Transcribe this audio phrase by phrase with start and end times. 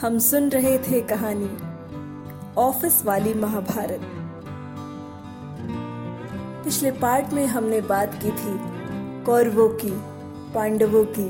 [0.00, 1.48] हम सुन रहे थे कहानी,
[2.56, 4.00] ऑफ़िस वाली महाभारत।
[6.64, 8.54] पिछले पार्ट में हमने बात की थी
[9.24, 9.90] कौरवों की,
[10.54, 11.28] पांडवों की,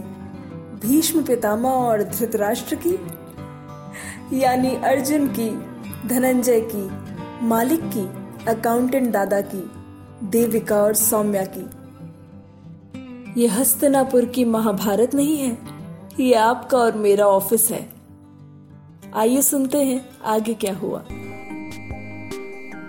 [0.86, 2.94] भीष्म पितामह और धृतराष्ट्र की,
[4.40, 5.50] यानी अर्जुन की,
[6.08, 6.88] धनंजय की,
[7.46, 8.08] मालिक की
[8.50, 9.70] अकाउंटेंट दादा की,
[10.22, 11.68] देविका और सौम्या की।
[13.42, 15.58] यह हस्तनापुर की महाभारत नहीं है,
[16.20, 17.97] ये आपका और मेरा ऑफ़िस है।
[19.14, 20.98] आइए सुनते हैं, आगे क्या हुआ।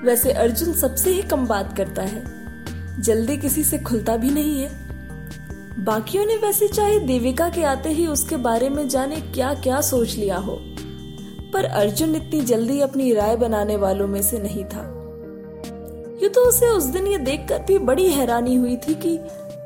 [0.04, 4.70] वैसे अर्जुन सबसे ही कम बात करता है। जल्दी किसी से खुलता भी नहीं है।
[5.86, 10.16] बाकियों ने वैसे चाहे देविका के आते ही उसके बारे में जाने क्या क्या सोच
[10.16, 10.60] लिया हो,
[11.54, 14.86] पर अर्जुन इतनी जल्दी अपनी राय बनाने वालों में से नहीं था।
[16.24, 19.18] ये तो उसे उस दिन ये देखकर भी बड़ी हैरानी हुई थी कि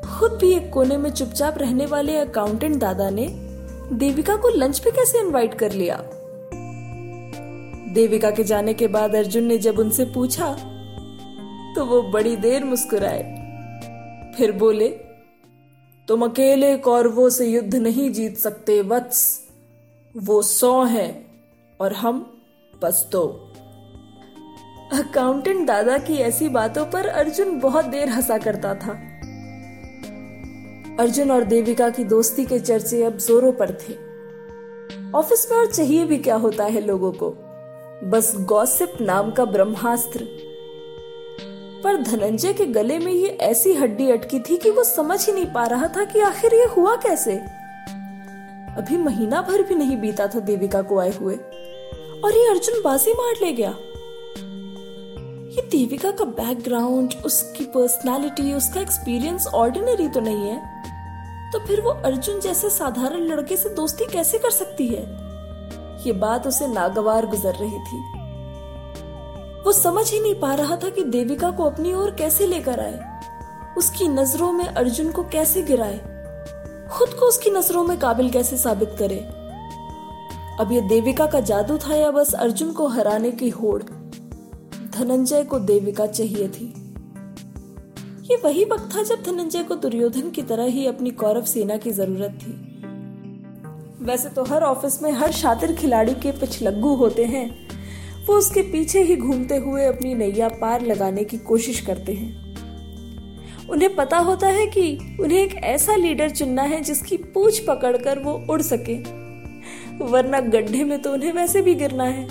[0.10, 3.28] खुद भी एक कोने में चुपचाप रहने वाले अकाउंटेंट दादा ने
[3.94, 6.04] देविका को लंच पे कैसे इनवाइट कर लिया?
[7.94, 10.54] देविका के जाने के बाद अर्जुन ने जब उनसे पूछा
[11.76, 13.24] तो वो बड़ी देर मुस्कुराए।
[14.38, 14.90] फिर बोले,
[16.08, 19.42] तुम अकेले कौरवों से युद्ध नहीं जीत सकते, वत्स।
[20.18, 21.42] वो सौ हैं
[21.80, 22.42] और हम
[22.82, 23.28] बस दो।
[24.94, 28.92] अकाउंटेंट दादा की ऐसी बातों पर अर्जुन बहुत देर हंसा करता था।
[31.00, 33.94] अर्जुन और देविका की दोस्ती के चर्चे अब जोरों पर थे।
[35.12, 37.43] ऑफ़िस में और चाहिए भी क्या होता है लोगों को?
[38.04, 40.26] बस गॉसिप नाम का ब्रह्मास्त्र।
[41.84, 45.46] पर धनंजय के गले में ये ऐसी हड्डी अटकी थी कि वो समझ ही नहीं
[45.46, 47.36] पा रहा था कि आखिर ये हुआ कैसे।
[48.78, 53.14] अभी महीना भर भी नहीं बीता था देविका को आए हुए, और ये अर्जुन बाजी
[53.14, 53.76] मार ले गया।
[55.54, 60.62] ये देविका का बैकग्राउंड उसकी पर्सनालिटी उसका एक्सपीरियंस ऑर्डिनरी तो नहीं है।
[61.52, 65.23] तो फिर वो अर्जुन जैसे साधारण लड़के से दोस्ती कैसे कर सकती है?
[66.08, 68.24] ये बात उसे नागवार गुजर रही थी।
[69.62, 73.20] वो समझ ही नहीं पा रहा था कि देविका को अपनी ओर कैसे लेकर आए।
[73.78, 75.98] उसकी नज़रों में अर्जुन को कैसे गिराए।
[76.92, 79.20] खुद को उसकी नज़रों में काबिल कैसे साबित करे।
[80.60, 83.84] अब ये देविका का जादू था या बस अर्जुन को हराने की होड़?
[84.92, 86.74] धनंजय को देविका चाहिए थी।
[88.32, 91.92] ये वही वक्त था जब धनंजय को दुर्योधन की तरह ही अपनी कौरव सेना की
[91.92, 92.73] ज़रूरत थी।
[94.02, 97.68] वैसे तो हर ऑफ़िस में हर शातिर खिलाड़ी के पिछलग्गू होते हैं।
[98.26, 102.44] वो उसके पीछे ही घूमते हुए अपनी नैया पार लगाने की कोशिश करते हैं।
[103.70, 108.46] उन्हें पता होता है कि उन्हें एक ऐसा लीडर चुनना है जिसकी पूछ पकड़कर वो
[108.50, 108.96] उड़ सके।
[110.06, 112.26] वरना गड्ढे में तो उन्हें वैसे भी गिरना है।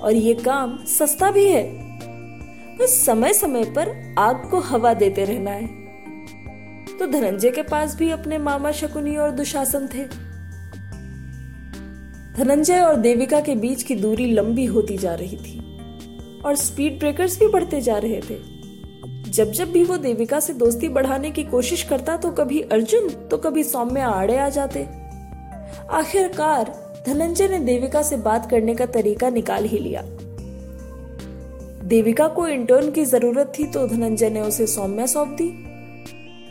[0.00, 1.64] और ये काम सस्ता भी है।
[2.76, 5.66] बस समय समय पर आग को हवा देते रहना है।
[6.98, 10.29] तो धनंजय के पास भी अपने मामा शकुनी और दुशासन थे।
[12.40, 15.58] धनंजय और देविका के बीच की दूरी लंबी होती जा रही थी
[16.44, 18.36] और स्पीड ब्रेकर्स भी बढ़ते जा रहे थे।
[19.30, 23.36] जब जब भी वो देविका से दोस्ती बढ़ाने की कोशिश करता तो कभी अर्जुन तो
[23.36, 24.86] कभी सौम्य आड़े आ जाते।
[25.90, 26.74] आखिरकार,
[27.06, 30.02] धनंजय ने देविका से बात करने का तरीका निकाल ही लिया।
[31.84, 35.69] देविका को इंटर्न की ज़रूरत थी तो धनंजय ने उसे सौम्या सौंप दी।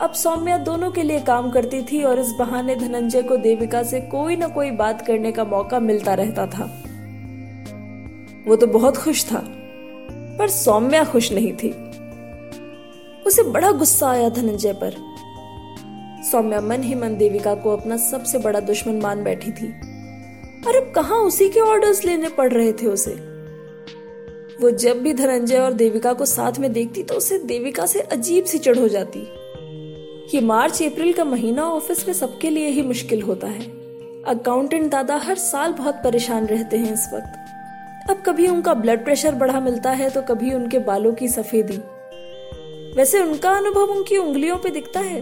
[0.01, 3.99] अब सौम्या दोनों के लिए काम करती थी और इस बहाने धनंजय को देविका से
[4.01, 6.65] कोई ना कोई बात करने का मौका मिलता रहता था।
[8.47, 9.41] वो तो बहुत खुश था,
[10.39, 11.69] पर सौम्या खुश नहीं थी।
[13.23, 14.95] उसे बड़ा गुस्सा आया धनंजय पर।
[16.31, 19.67] सौम्या मन ही मन देविका को अपना सबसे बड़ा दुश्मन मान बैठी थी।
[20.67, 23.11] और अब कहा उसी के ऑर्डर्स लेने पड़ रहे थे उसे?
[24.61, 28.45] वो जब भी धनंजय और देविका को साथ में देखती तो उसे देविका से अजीब
[28.45, 29.27] सी चढ़ हो जाती।
[30.33, 33.61] ये मार्च, अप्रैल का महीना ऑफ़िस में सबके लिए ही मुश्किल होता है।
[34.23, 39.35] अकाउंटेंट दादा हर साल बहुत परेशान रहते हैं इस वक्त। अब कभी उनका ब्लड प्रेशर
[39.35, 41.77] बढ़ा मिलता है तो कभी उनके बालों की सफेदी।
[42.97, 45.21] वैसे उनका अनुभव उनकी उंगलियों पे दिखता है।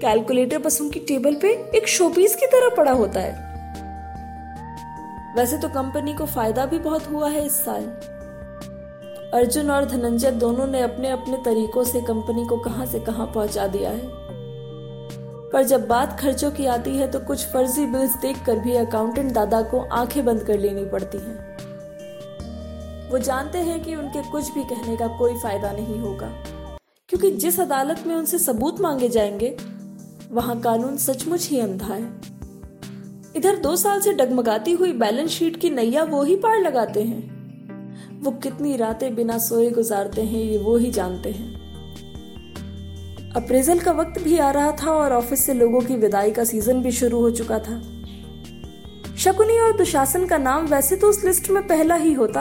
[0.00, 3.50] कैलकुलेटर बस उनकी टेबल पे एक शोपीस की तरह पड़ा होता है।
[5.36, 7.84] वैसे तो कंपनी को फ़ायदा भी बहुत हुआ है इस साल।
[9.34, 13.66] अर्जुन और धनंजय दोनों ने अपने अपने तरीकों से कंपनी को कहाँ से कहाँ पहुँचा
[13.66, 14.08] दिया है।
[15.50, 19.62] पर जब बात खर्चों की आती है तो कुछ फर्जी बिल्स देखकर भी अकाउंटेंट दादा
[19.62, 21.52] को आँखें बंद कर लेनी पड़ती हैं।
[23.10, 26.44] वो जानते हैं कि उनके कुछ भी कहने का कोई फ़ायदा नहीं होगा।
[27.08, 29.56] क्योंकि जिस अदालत में उनसे सबूत मांगे जाएँगे,
[30.30, 32.20] वहाँ कानून सचमुच ही अंधा है।
[33.36, 37.31] इधर दो साल से डगमगाती हुई बैलेंस शीट की नैया वो ही पार लगाते हैं।
[38.22, 41.62] वो कितनी रातें बिना सोए गुजारते हैं, ये वो ही जानते हैं।
[43.36, 46.82] अप्रेजल का वक्त भी आ रहा था और ऑफ़िस से लोगों की विदाई का सीज़न
[46.82, 47.80] भी शुरू हो चुका था।
[49.16, 52.40] शकुनी और दुशासन का नाम वैसे तो उस लिस्ट में पहला ही होता।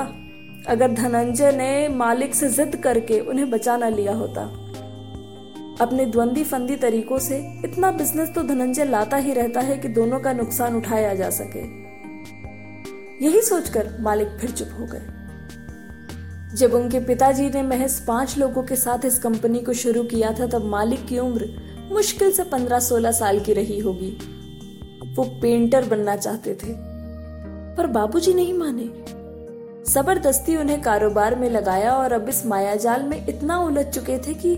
[0.68, 4.42] अगर धनंजय ने मालिक से जिद करके उन्हें बचा न लिया होता।
[5.82, 10.20] अपने द्वंदी फंदी तरीकों से इतना बिज़नेस तो धनंजय लाता ही रहता है कि दोनों
[10.20, 11.64] का नुकसान उठाया जा सके।
[13.26, 15.21] यही सोचकर मालिक फिर चुप हो गए।
[16.56, 20.48] जब उनके पिताजी ने महज पाँच लोगों के साथ इस कंपनी को शुरू किया था,
[20.48, 21.50] तब मालिक की उम्र
[21.92, 24.12] मुश्किल से पंद्रह सोलह साल की रही होगी।
[25.16, 26.74] वो पेंटर बनना चाहते थे,
[27.76, 28.90] पर बाबूजी नहीं माने।
[29.92, 34.56] ज़बरदस्ती उन्हें कारोबार में लगाया और अब इस मायाजाल में इतना उलझ चुके थे कि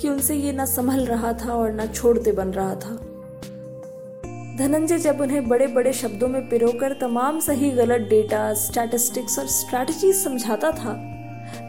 [0.00, 2.98] कि उनसे ये ना संभल रहा था और ना छोड़ते बन रहा था।
[4.58, 10.12] धनंजय जब उन्हें बड़े बड़े शब्दों में पिरोकर तमाम सही गलत डेटा स्टैटिस्टिक्स और स्ट्रैटेजी
[10.12, 11.10] समझाता था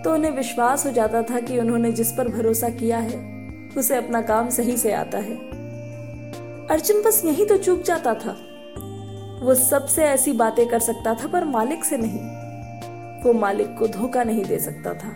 [0.04, 3.18] तो उन्हें विश्वास हो जाता था कि उन्होंने जिस पर भरोसा किया है,
[3.78, 5.36] उसे अपना काम सही से आता है।
[6.68, 8.38] अर्जुन बस यही तो चूक जाता था।
[9.42, 12.20] वो सबसे ऐसी बातें कर सकता था, पर मालिक से नहीं।
[13.24, 15.10] वो मालिक को धोखा नहीं दे सकता था।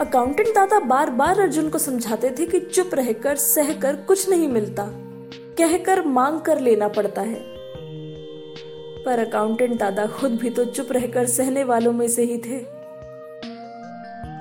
[0.00, 5.11] अकाउंटेंट दादा बार बार अर्जुन को समझाते थे कि चुप रहकर, सहकर कुछ नहीं मिलता।
[5.58, 7.40] कहकर मांग कर लेना पड़ता है।
[9.04, 12.60] पर अकाउंटेंट दादा खुद भी तो चुप रहकर सहने वालों में से ही थे।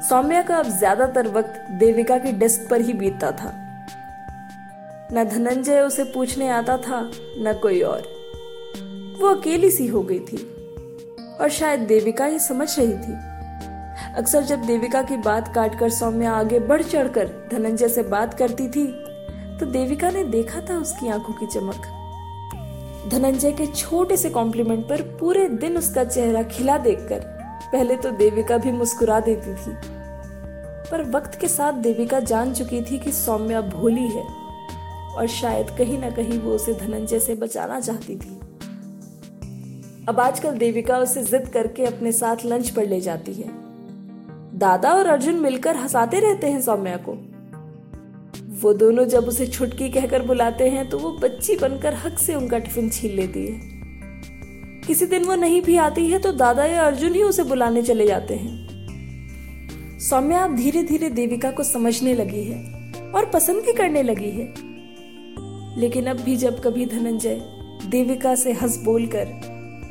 [0.01, 3.51] सौम्या का अब ज़्यादातर वक्त देविका की डेस्क पर ही बीतता था।
[5.13, 7.01] न धनंजय उसे पूछने आता था,
[7.37, 8.01] न कोई और।
[9.21, 10.37] वो अकेली सी हो गई थी
[11.41, 13.13] और शायद देविका ये समझ रही थी।
[14.17, 18.85] अक्सर जब देविका की बात काटकर सौम्या आगे बढ़ चढ़कर धनंजय से बात करती थी
[19.61, 21.81] तो देविका ने देखा था उसकी आँखों की चमक।
[23.07, 27.19] धनंजय के छोटे से कॉम्प्लीमेंट पर पूरे दिन उसका चेहरा खिला देखकर,
[27.71, 29.75] पहले तो देविका भी मुस्कुरा देती थी।
[30.91, 34.23] पर वक्त के साथ देविका जान चुकी थी कि सौम्या भोली है,
[35.15, 38.39] और शायद कहीं ना कहीं वो उसे धनंजय से बचाना चाहती थी।
[40.09, 43.49] अब आजकल देविका उसे जिद करके अपने साथ लंच पर ले जाती है।
[44.57, 47.17] दादा और अर्जुन मिलकर हंसाते रहते हैं सौम्या को।
[48.61, 52.57] वो दोनों जब उसे छुटकी कहकर बुलाते हैं तो वो बच्ची बनकर हक से उनका
[52.59, 53.59] टिफ़िन छीन लेती है।
[54.87, 58.07] किसी दिन वो नहीं भी आती है तो दादा या अर्जुन ही उसे बुलाने चले
[58.07, 62.59] जाते हैं। सौम्या अब धीरे धीरे देविका को समझने लगी है
[63.11, 64.45] और पसंद भी करने लगी है।
[65.79, 67.41] लेकिन अब भी जब कभी धनंजय
[67.89, 69.39] देविका से हंस बोलकर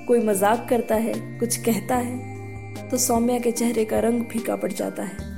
[0.09, 4.73] कोई मज़ाक करता है, कुछ कहता है तो सौम्या के चेहरे का रंग फीका पड़
[4.73, 5.30] जाता है।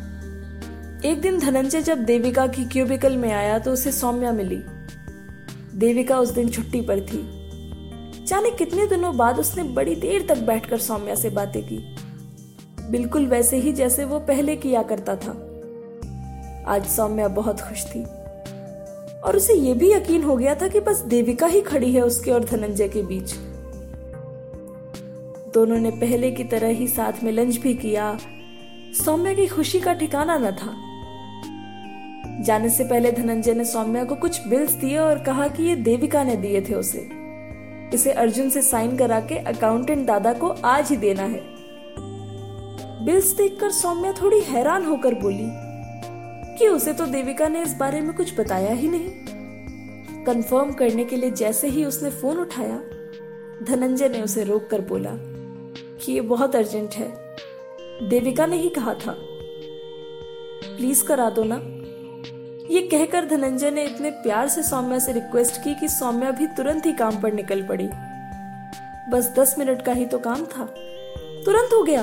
[1.05, 4.59] एक दिन धनंजय जब देविका की क्यूबिकल में आया तो उसे सौम्या मिली।
[5.79, 7.19] देविका उस दिन छुट्टी पर थी।
[8.25, 11.97] जाने कितने दिनों बाद उसने बड़ी देर तक बैठकर सौम्या से बातें की।
[12.91, 15.31] बिल्कुल वैसे ही जैसे वो पहले किया करता था।
[16.67, 18.03] आज सौम्या बहुत खुश थी।
[19.21, 22.31] और उसे यह भी यकीन हो गया था कि बस देविका ही खड़ी है उसके
[22.31, 23.35] और धनंजय के बीच।
[25.55, 28.19] दोनों ने पहले की तरह ही साथ में लंच भी किया।
[29.05, 30.92] सौम्या की खुशी का ठिकाना न था।
[32.27, 36.25] जाने से पहले धनंजय ने सौम्या को कुछ बिल्स दिए और कहा कि ये देविका
[36.25, 37.09] ने दिए थे उसे।
[37.95, 41.41] इसे अर्जुन से साइन करा के अकाउंटेंट दादा को आज ही देना है।
[43.07, 45.49] बिल्स देखकर सौम्या थोड़ी हैरान होकर बोली
[46.59, 49.11] कि उसे तो देविका ने इस बारे में कुछ बताया ही नहीं।
[50.25, 52.81] कंफर्म करने के लिए जैसे ही उसने फ़ोन उठाया,
[53.63, 55.11] धनंजय ने उसे रोक कर बोला
[56.05, 57.13] कि ये बहुत अर्जेंट है।
[58.09, 59.17] देविका ने ही कहा था।
[60.77, 61.82] प्लीज़ करा दो ना।
[62.71, 66.87] ये कहकर धनंजय ने इतने प्यार से सौम्या से रिक्वेस्ट की कि सौम्या भी तुरंत
[66.87, 67.89] ही काम पर निकल पड़ी।
[69.11, 70.65] बस दस मिनट का ही तो काम था।
[71.45, 72.03] तुरंत हो गया।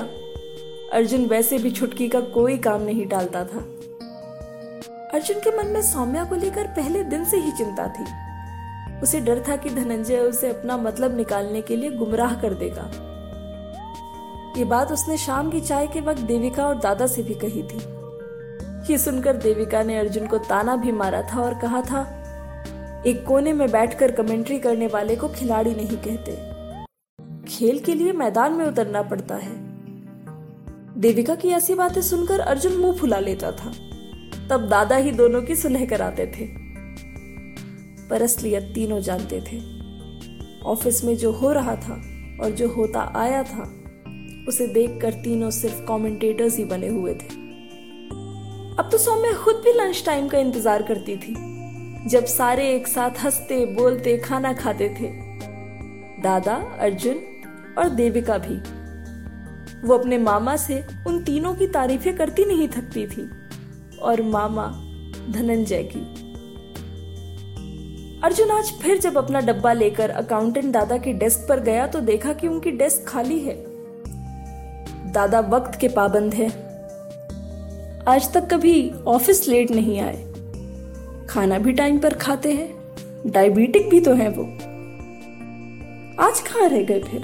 [0.92, 3.58] अर्जुन वैसे भी छुटकी का कोई काम नहीं टालता था।
[5.14, 8.30] अर्जुन के मन में सौम्या को लेकर पहले दिन से ही चिंता थी।
[9.00, 12.90] उसे डर था कि धनंजय उसे अपना मतलब निकालने के लिए गुमराह कर देगा।
[14.56, 17.99] ये बात उसने शाम की चाय के वक्त देविका और दादा से भी कही थी।
[18.80, 22.16] ये सुनकर देविका ने अर्जुन को ताना भी मारा था और कहा था,
[23.06, 26.50] एक कोने में बैठकर कमेंट्री करने वाले को खिलाड़ी नहीं कहते।
[27.48, 29.52] खेल के लिए मैदान में उतरना पड़ता है।
[31.00, 33.72] देविका की ऐसी बातें सुनकर अर्जुन मुँह फुला लेता था।
[34.50, 36.48] तब दादा ही दोनों की सुलह कराते थे।
[38.08, 39.60] पर असलियत तीनों जानते थे।
[40.66, 41.94] ऑफ़िस में जो हो रहा था
[42.42, 43.62] और जो होता आया था,
[44.48, 47.39] उसे देखकर तीनों सिर्फ़ कमेंटेटर्स ही बने हुए थे।
[48.80, 51.34] अब तो सौम्य खुद भी लंच टाइम का इंतज़ार करती थी।
[52.08, 55.08] जब सारे एक साथ हँसते, बोलते, खाना खाते थे।
[56.22, 57.20] दादा, अर्जुन
[57.78, 58.56] और देविका भी।
[59.86, 63.28] वो अपने मामा से उन तीनों की तारीफें करती नहीं थकती थी
[63.98, 64.66] और मामा
[65.30, 66.00] धनंजय की।
[68.24, 72.32] अर्जुन आज फिर जब अपना डब्बा लेकर अकाउंटेंट दादा के डेस्क पर गया तो देखा
[72.32, 73.56] कि उनकी डेस्क खाली है।
[75.12, 76.69] दादा वक्त के पाबंद है।
[78.08, 80.32] आज तक कभी ऑफ़िस लेट नहीं आए।
[81.28, 82.94] खाना भी टाइम पर खाते हैं,
[83.26, 84.44] डायबिटिक भी तो है वो।
[86.22, 87.20] आज कहाँ रह गए फिर?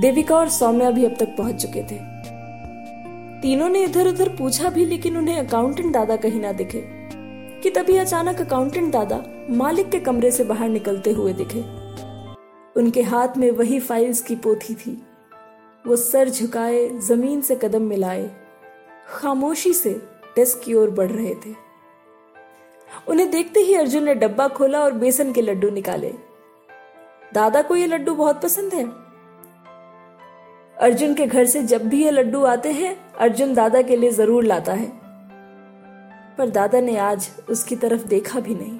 [0.00, 1.98] देविका और सौम्या भी अब तक पहुँच चुके थे।
[3.40, 6.84] तीनों ने इधर उधर पूछा भी, लेकिन उन्हें अकाउंटेंट दादा कहीं ना दिखे।
[7.62, 11.60] कि तभी अचानक अकाउंटेंट दादा मालिक के कमरे से बाहर निकलते हुए दिखे।
[12.80, 15.02] उनके हाथ में वही फाइल्स की पोथी थी।
[15.86, 18.45] वो सर झुकाए, ज़मीन से कदम मिलाए।
[19.06, 19.92] खामोशी से
[20.36, 21.54] डेस्क की ओर बढ़ रहे थे।
[23.08, 26.12] उन्हें देखते ही अर्जुन ने डब्बा खोला और बेसन के लड्डू निकाले।
[27.34, 28.84] दादा को ये लड्डू बहुत पसंद है।
[30.76, 34.44] अर्जुन के घर से जब भी ये लड्डू आते हैं, अर्जुन दादा के लिए ज़रूर
[34.44, 34.92] लाता है।
[36.38, 38.78] पर दादा ने आज उसकी तरफ़ देखा भी नहीं।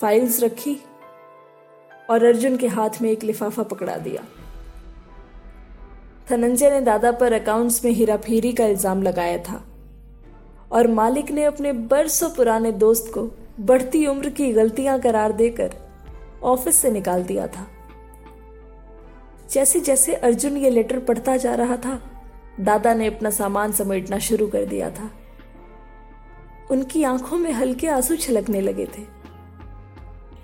[0.00, 0.76] फाइल्स रखी
[2.10, 4.22] और अर्जुन के हाथ में एक लिफाफा पकड़ा दिया।
[6.30, 9.64] धनंजय ने दादा पर अकाउंट्स में हेराफेरी का इल्ज़ाम लगाया था।
[10.72, 15.74] और मालिक ने अपने बरसों पुराने दोस्त को बढ़ती उम्र की गलतियाँ करार देकर
[16.42, 17.66] ऑफ़िस से निकाल दिया था।
[19.52, 22.00] जैसे जैसे अर्जुन ये लेटर पढ़ता जा रहा था,
[22.60, 25.10] दादा ने अपना सामान समेटना शुरू कर दिया था।
[26.70, 29.02] उनकी आँखों में हल्के आँसू छलकने लगे थे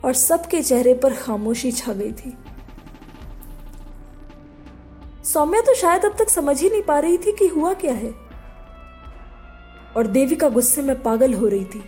[0.04, 2.36] और सबके चेहरे पर खामोशी छा गई थी।
[5.24, 8.14] सौम्या तो शायद अब तक समझ ही नहीं पा रही थी कि हुआ क्या है।
[9.96, 11.82] और देविका गुस्से में पागल हो रही थी।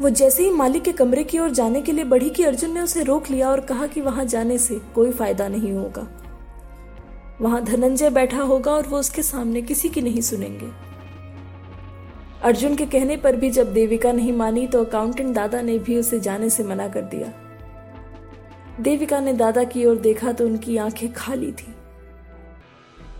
[0.00, 2.80] वो जैसे ही मालिक के कमरे की ओर जाने के लिए बढ़ी कि अर्जुन ने
[2.80, 6.08] उसे रोक लिया और कहा कि वहाँ जाने से कोई फ़ायदा नहीं होगा।
[7.40, 10.70] वहाँ धनंजय बैठा होगा और वो उसके सामने किसी की नहीं सुनेंगे।
[12.42, 16.20] अर्जुन के कहने पर भी जब देविका नहीं मानी तो अकाउंटेंट दादा ने भी उसे
[16.20, 17.32] जाने से मना कर दिया।
[18.80, 21.74] देविका ने दादा की ओर देखा तो उनकी आँखें खाली थी।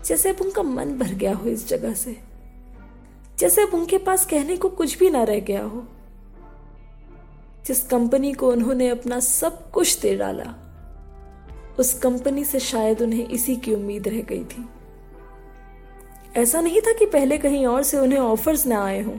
[0.05, 2.17] जैसे अब उनका मन भर गया हो इस जगह से।
[3.39, 5.83] जैसे अब उनके पास कहने को कुछ भी ना रह गया हो।
[7.65, 10.53] जिस कंपनी को उन्होंने अपना सब कुछ दे डाला,
[11.79, 14.69] उस कंपनी से शायद उन्हें इसी की उम्मीद रह गई थी।
[16.35, 19.17] ऐसा नहीं था कि पहले कहीं और से उन्हें ऑफर्स ना आए हों,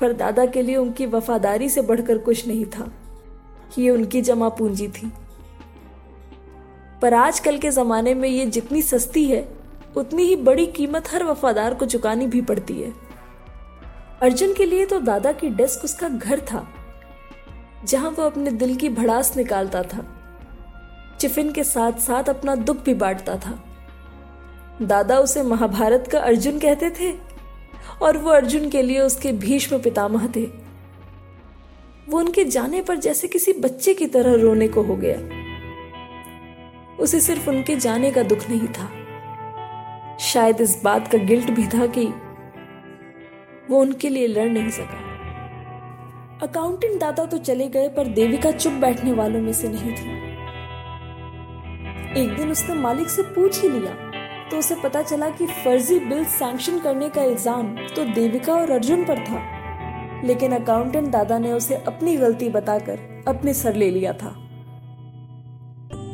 [0.00, 2.92] पर दादा के लिए उनकी वफादारी से बढ़कर कुछ नहीं था।
[3.78, 5.12] ये उनकी जमा पूंजी थी।
[7.02, 9.46] पर आजकल के जमाने में ये जितनी सस्ती है,
[9.96, 12.92] उतनी ही बड़ी कीमत हर वफादार को चुकानी भी पड़ती है।
[14.22, 16.66] अर्जुन के लिए तो दादा की डेस्क उसका घर था,
[17.84, 20.06] जहाँ वो अपने दिल की भड़ास निकालता था
[21.20, 23.58] चिफिन के साथ साथ अपना दुख भी बांटता था।
[24.82, 27.12] दादा उसे महाभारत का अर्जुन कहते थे,
[28.02, 30.46] और वो अर्जुन के लिए उसके भीष्म पितामह थे।
[32.08, 35.16] वो उनके जाने पर जैसे किसी बच्चे की तरह रोने को हो गया।
[36.98, 38.88] उसे सिर्फ़ उनके जाने का दुख नहीं था।
[40.20, 42.06] शायद इस बात का गिल्ट भी था कि
[43.70, 45.06] वो उनके लिए लड़ नहीं सका।
[46.42, 50.16] अकाउंटेंट दादा तो चले गए, पर देविका चुप बैठने वालों में से नहीं थी।
[52.20, 53.92] एक दिन उसने मालिक से पूछ ही लिया
[54.50, 59.04] तो उसे पता चला कि फर्जी बिल सैंक्शन करने का इल्ज़ाम तो देविका और अर्जुन
[59.04, 59.57] पर था।
[60.24, 64.34] लेकिन अकाउंटेंट दादा ने उसे अपनी गलती बताकर अपने सर ले लिया था।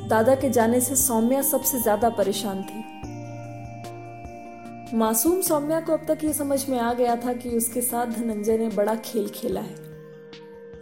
[0.09, 2.83] दादा के जाने से सौम्या सबसे ज़्यादा परेशान थी।
[4.97, 8.59] मासूम सौम्या को अब तक ये समझ में आ गया था कि उसके साथ धनंजय
[8.59, 9.75] ने बड़ा खेल खेला है।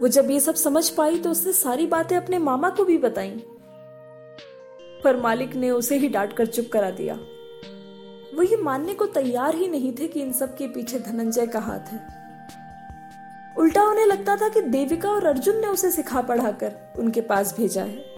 [0.01, 3.29] वो जब ये सब समझ पाई तो उसने सारी बातें अपने मामा को भी बताई।
[5.03, 7.15] पर मालिक ने उसे ही डांट कर चुप करा दिया।
[8.35, 11.59] वो ये मानने को तैयार ही नहीं थे कि इन सब के पीछे धनंजय का
[11.59, 12.22] हाथ है।
[13.59, 17.83] उल्टा उन्हें लगता था कि देविका और अर्जुन ने उसे सिखा पढ़ाकर उनके पास भेजा
[17.83, 18.13] है।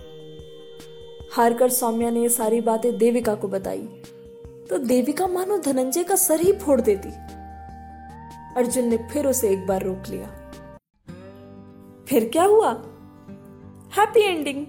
[1.33, 3.87] हारकर सौम्या ने ये सारी बातें देविका को बताई
[4.69, 7.09] तो देविका मानो धनंजय का सर ही फोड़ देती।
[8.57, 10.27] अर्जुन ने फिर उसे एक बार रोक लिया।
[12.09, 12.71] फिर क्या हुआ?
[13.97, 14.65] हैप्पी एंडिंग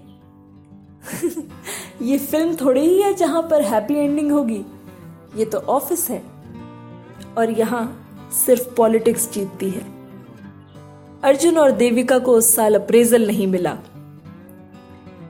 [2.01, 4.65] ये फ़िल्म थोड़ी ही है जहाँ पर हैप्पी एंडिंग होगी।
[5.35, 6.23] ये तो ऑफ़िस है।
[7.37, 9.96] और यहाँ सिर्फ़ पॉलिटिक्स जीतती है।
[11.23, 13.77] अर्जुन और देविका को उस साल अप्रेजल नहीं मिला।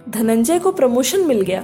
[0.09, 1.61] धनंजय को प्रमोशन मिल गया।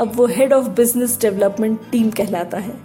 [0.00, 2.80] अब वो head of business development team कहलाता है।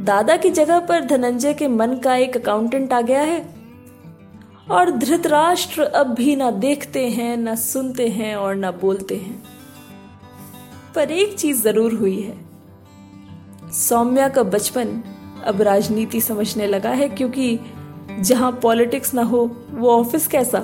[0.00, 3.54] दादा की जगह पर धनंजय के मन का एक अकाउंटेंट आ गया है।
[4.70, 9.42] और धृतराष्ट्र अब भी ना देखते हैं, ना सुनते हैं और ना बोलते हैं।
[10.94, 12.38] पर एक चीज़ ज़रूर हुई है।
[13.72, 15.02] सौम्या का बचपन
[15.46, 17.60] अब राजनीति समझने लगा है क्योंकि
[18.18, 20.58] जहाँ पॉलिटिक्स ना हो वो ऑफ़िस कैसा?